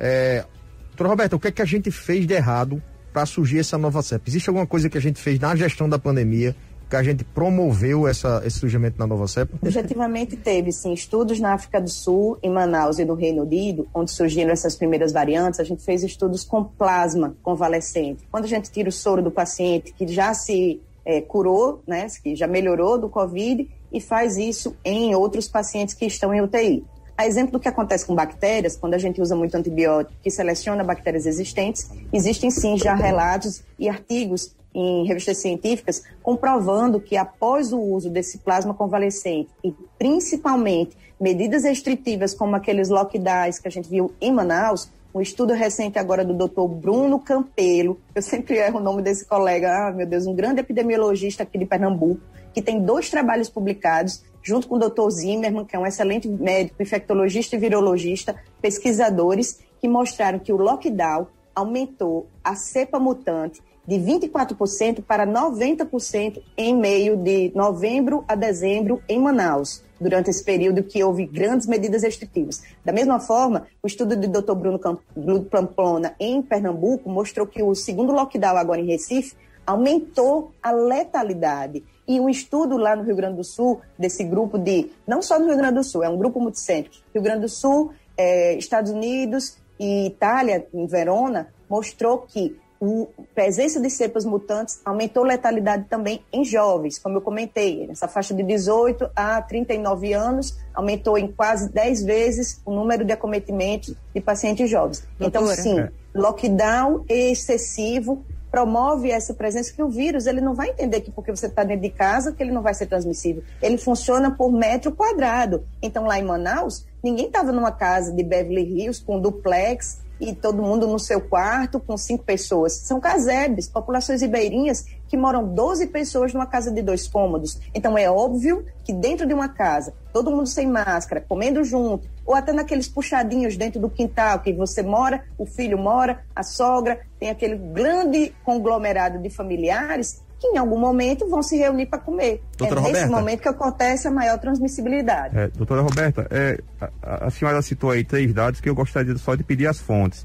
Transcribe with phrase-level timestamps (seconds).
[0.00, 0.44] É,
[0.88, 4.02] doutora Roberta, o que é que a gente fez de errado para surgir essa nova
[4.02, 4.24] cepa?
[4.26, 6.56] Existe alguma coisa que a gente fez na gestão da pandemia
[6.88, 9.56] que a gente promoveu essa, esse surgimento da nova cepa?
[9.62, 14.10] Objetivamente teve, sim, estudos na África do Sul, em Manaus e no Reino Unido, onde
[14.10, 18.24] surgiram essas primeiras variantes, a gente fez estudos com plasma convalescente.
[18.28, 22.34] Quando a gente tira o soro do paciente que já se é, curou, né, que
[22.34, 26.84] já melhorou do Covid, e faz isso em outros pacientes que estão em UTI.
[27.20, 30.82] A exemplo do que acontece com bactérias, quando a gente usa muito antibiótico que seleciona
[30.82, 37.78] bactérias existentes, existem sim já relatos e artigos em revistas científicas comprovando que após o
[37.78, 44.14] uso desse plasma convalescente e principalmente medidas restritivas como aqueles lockdowns que a gente viu
[44.18, 46.68] em Manaus, um estudo recente agora do Dr.
[46.68, 51.42] Bruno Campelo, eu sempre erro o nome desse colega, ah, meu Deus, um grande epidemiologista
[51.42, 52.22] aqui de Pernambuco,
[52.54, 55.10] que tem dois trabalhos publicados, junto com o Dr.
[55.10, 61.26] Zimmermann, que é um excelente médico, infectologista e virologista, pesquisadores, que mostraram que o lockdown
[61.54, 69.18] aumentou a cepa mutante de 24% para 90% em meio de novembro a dezembro em
[69.18, 72.62] Manaus, durante esse período que houve grandes medidas restritivas.
[72.84, 74.54] Da mesma forma, o estudo do Dr.
[74.54, 79.34] Bruno Pamplona em Pernambuco mostrou que o segundo lockdown agora em Recife
[79.66, 81.84] aumentou a letalidade.
[82.10, 85.46] E um estudo lá no Rio Grande do Sul, desse grupo de, não só no
[85.46, 89.56] Rio Grande do Sul, é um grupo multicêntrico, Rio Grande do Sul, é, Estados Unidos
[89.78, 96.24] e Itália, em Verona, mostrou que a presença de cepas mutantes aumentou a letalidade também
[96.32, 101.70] em jovens, como eu comentei, nessa faixa de 18 a 39 anos, aumentou em quase
[101.70, 105.06] 10 vezes o número de acometimentos de pacientes jovens.
[105.20, 105.60] Então, Doutora.
[105.60, 105.92] Então, sim, é.
[106.12, 111.46] lockdown excessivo promove essa presença que o vírus ele não vai entender que porque você
[111.46, 113.42] está dentro de casa que ele não vai ser transmissível.
[113.62, 115.64] Ele funciona por metro quadrado.
[115.80, 120.62] Então, lá em Manaus, ninguém estava numa casa de Beverly Hills com duplex e todo
[120.62, 122.74] mundo no seu quarto com cinco pessoas.
[122.74, 127.58] São casebres, populações ribeirinhas que moram 12 pessoas numa casa de dois cômodos.
[127.74, 132.34] Então é óbvio que dentro de uma casa, todo mundo sem máscara, comendo junto, ou
[132.34, 137.30] até naqueles puxadinhos dentro do quintal que você mora, o filho mora, a sogra, tem
[137.30, 142.42] aquele grande conglomerado de familiares que em algum momento vão se reunir para comer.
[142.56, 145.38] Doutora é nesse Roberta, momento que acontece a maior transmissibilidade.
[145.38, 146.58] É, doutora Roberta, é,
[147.02, 150.24] a, a, senhora citou aí três dados que eu gostaria só de pedir as fontes.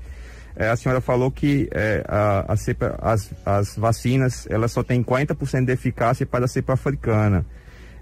[0.55, 5.03] É, a senhora falou que é, a, a cepa, as, as vacinas elas só têm
[5.03, 7.45] 40% de eficácia para a cepa africana.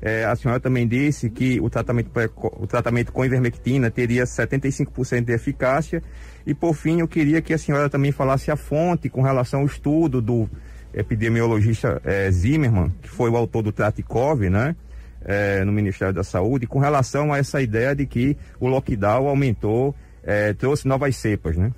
[0.06, 2.12] É, a senhora também disse que o tratamento,
[2.60, 6.04] o tratamento com ivermectina teria 75% de eficácia.
[6.46, 9.66] E por fim, eu queria que a senhora também falasse a fonte com relação ao
[9.66, 10.50] estudo do
[10.94, 14.76] epidemiologista é, Zimmermann, que foi o autor do Tratikov, né?
[15.24, 19.96] É, no Ministério da Saúde, com relação a essa ideia de que o lockdown aumentou,
[20.22, 21.72] é, trouxe novas cepas, né?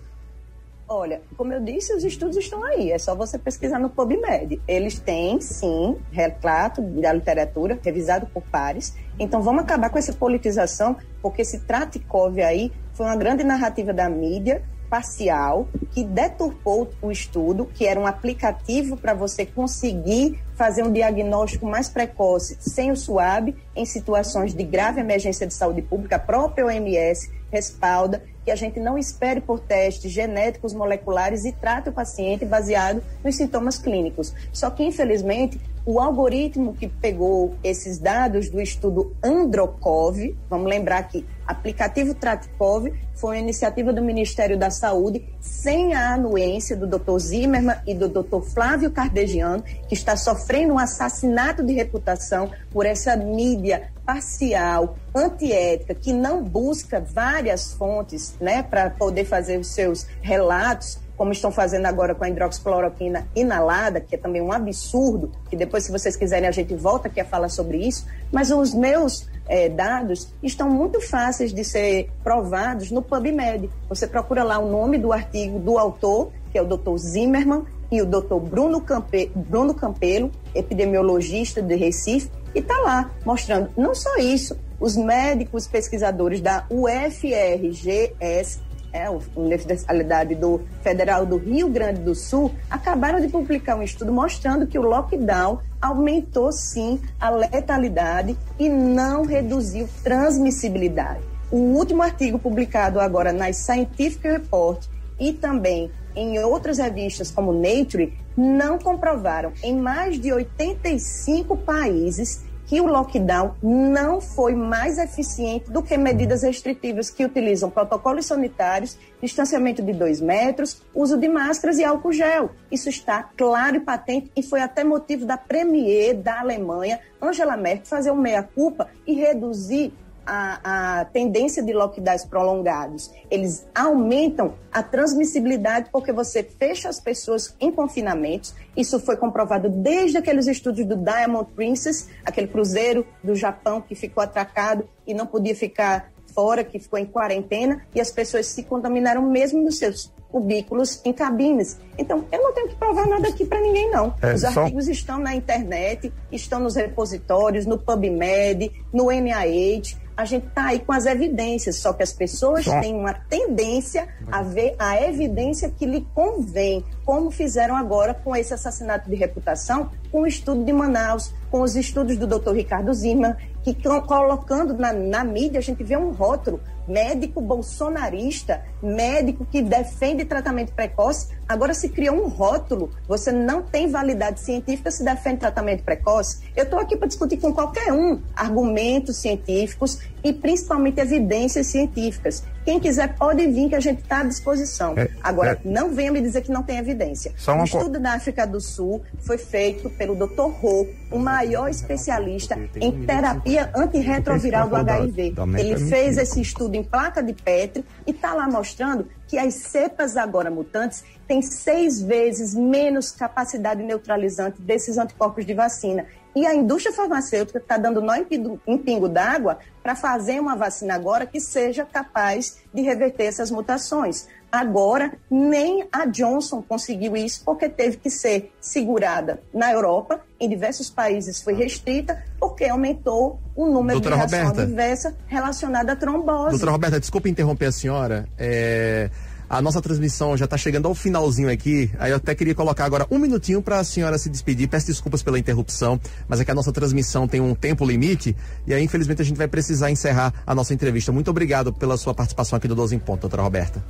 [0.88, 4.62] Olha, como eu disse, os estudos estão aí, é só você pesquisar no PubMed.
[4.68, 8.96] Eles têm, sim, relato da literatura, revisado por pares.
[9.18, 14.08] Então vamos acabar com essa politização, porque esse Tratikov aí foi uma grande narrativa da
[14.08, 20.92] mídia, parcial que deturpou o estudo, que era um aplicativo para você conseguir fazer um
[20.92, 26.18] diagnóstico mais precoce sem o SUAB em situações de grave emergência de saúde pública.
[26.18, 31.90] A própria OMS respalda que a gente não espere por testes genéticos moleculares e trate
[31.90, 34.34] o paciente baseado nos sintomas clínicos.
[34.54, 41.24] Só que, infelizmente, o algoritmo que pegou esses dados do estudo Androcov, vamos lembrar que
[41.46, 47.20] aplicativo Tratikov foi uma iniciativa do Ministério da Saúde sem a anuência do Dr.
[47.20, 48.42] Zimmermann e do Dr.
[48.42, 56.14] Flávio Cardegiano, que está sofrendo um assassinato de reputação por essa mídia parcial, antiética, que
[56.14, 62.14] não busca várias fontes, né, para poder fazer os seus relatos como estão fazendo agora
[62.14, 66.52] com a hidroxicloroquina inalada, que é também um absurdo, que depois, se vocês quiserem, a
[66.52, 68.06] gente volta aqui a falar sobre isso.
[68.32, 73.70] Mas os meus é, dados estão muito fáceis de ser provados no PubMed.
[73.90, 76.98] Você procura lá o nome do artigo do autor, que é o Dr.
[76.98, 78.40] Zimmermann, e o Dr.
[78.42, 84.96] Bruno, Campe, Bruno Campelo, epidemiologista de Recife, e está lá mostrando não só isso, os
[84.98, 88.60] médicos pesquisadores da UFRGS
[88.96, 94.12] é, a Universidade do Federal do Rio Grande do Sul, acabaram de publicar um estudo
[94.12, 101.20] mostrando que o lockdown aumentou sim a letalidade e não reduziu transmissibilidade.
[101.52, 104.86] O último artigo publicado agora nas Scientific Report
[105.20, 112.82] e também em outras revistas como Nature não comprovaram em mais de 85 países que
[112.82, 119.82] o lockdown não foi mais eficiente do que medidas restritivas que utilizam protocolos sanitários, distanciamento
[119.82, 122.52] de dois metros, uso de máscaras e álcool gel.
[122.72, 127.86] Isso está claro e patente e foi até motivo da premier da Alemanha, Angela Merkel,
[127.86, 129.94] fazer uma meia-culpa e reduzir
[130.26, 133.12] a, a, tendência de lockdowns prolongados.
[133.30, 138.54] Eles aumentam a transmissibilidade porque você fecha as pessoas em confinamentos.
[138.76, 144.24] Isso foi comprovado desde aqueles estudos do Diamond Princess, aquele cruzeiro do Japão que ficou
[144.24, 149.22] atracado e não podia ficar fora, que ficou em quarentena, e as pessoas se contaminaram
[149.22, 151.80] mesmo nos seus cubículos em cabines.
[151.98, 154.14] Então, eu não tenho que provar nada aqui para ninguém, não.
[154.22, 154.48] É, Os só...
[154.48, 160.80] artigos estão na internet, estão nos repositórios, no PubMed, no NIH a gente está aí
[160.80, 162.80] com as evidências, só que as pessoas só...
[162.80, 168.54] têm uma tendência a ver a evidência que lhe convém, como fizeram agora com esse
[168.54, 172.54] assassinato de reputação, com o estudo de Manaus, com os estudos do Dr.
[172.54, 178.64] Ricardo Zimmer, que estão colocando na, na mídia, a gente vê um rótulo, médico bolsonarista,
[178.82, 184.92] médico que defende tratamento precoce, agora se cria um rótulo, você não tem validade científica
[184.92, 186.40] se defende tratamento precoce.
[186.56, 192.44] Eu estou aqui para discutir com qualquer um argumentos científicos e principalmente evidências científicas.
[192.66, 194.96] Quem quiser pode vir que a gente está à disposição.
[194.98, 195.60] É, Agora, é...
[195.64, 197.32] não venha me dizer que não tem evidência.
[197.38, 200.50] Só o estudo da África do Sul foi feito pelo Dr.
[200.64, 205.36] Ho, o maior especialista em terapia antirretroviral do HIV.
[205.60, 210.18] Ele fez esse estudo em placa de Petri e está lá mostrando que as cepas
[210.18, 216.06] agora mutantes têm seis vezes menos capacidade neutralizante desses anticorpos de vacina.
[216.36, 221.26] E a indústria farmacêutica está dando nó em pingo d'água para fazer uma vacina agora
[221.26, 224.28] que seja capaz de reverter essas mutações.
[224.52, 230.90] Agora, nem a Johnson conseguiu isso porque teve que ser segurada na Europa, em diversos
[230.90, 236.52] países foi restrita, porque aumentou o número Doutora de reação Roberta, adversa relacionada à trombose.
[236.52, 238.28] Doutora Roberta, desculpe interromper a senhora.
[238.38, 239.10] É...
[239.50, 241.92] A nossa transmissão já está chegando ao finalzinho aqui.
[242.00, 244.68] Aí eu até queria colocar agora um minutinho para a senhora se despedir.
[244.68, 248.74] Peço desculpas pela interrupção, mas é que a nossa transmissão tem um tempo limite e
[248.74, 251.12] aí, infelizmente, a gente vai precisar encerrar a nossa entrevista.
[251.12, 253.84] Muito obrigado pela sua participação aqui do 12 em Ponto, doutora Roberta.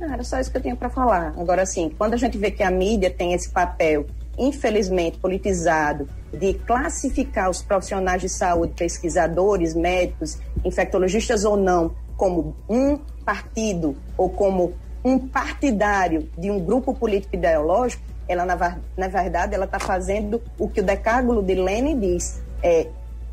[0.00, 1.34] Ah, era só isso que eu tinha para falar.
[1.38, 4.06] Agora, sim, quando a gente vê que a mídia tem esse papel,
[4.38, 12.98] infelizmente, politizado, de classificar os profissionais de saúde, pesquisadores, médicos, infectologistas ou não, como um
[13.24, 19.64] partido ou como um partidário de um grupo político ideológico, ela na, na verdade ela
[19.64, 22.88] está fazendo o que o decágulo de Lenin diz, é,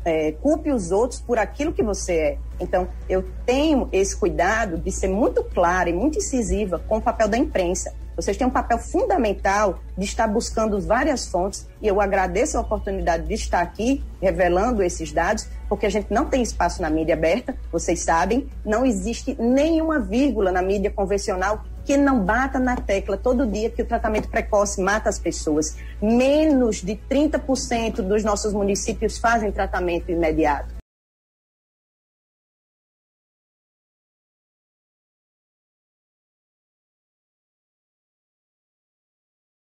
[0.06, 2.38] é, culpe os outros por aquilo que você é.
[2.58, 7.28] Então eu tenho esse cuidado de ser muito clara e muito incisiva com o papel
[7.28, 7.94] da imprensa.
[8.16, 13.28] Vocês têm um papel fundamental de estar buscando várias fontes e eu agradeço a oportunidade
[13.28, 17.54] de estar aqui revelando esses dados, porque a gente não tem espaço na mídia aberta,
[17.70, 23.46] vocês sabem, não existe nenhuma vírgula na mídia convencional que não bata na tecla todo
[23.46, 25.76] dia que o tratamento precoce mata as pessoas.
[26.02, 30.77] Menos de 30% dos nossos municípios fazem tratamento imediato.